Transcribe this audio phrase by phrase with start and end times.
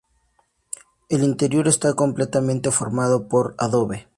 [1.09, 4.07] El interior está completamente formado por adobe.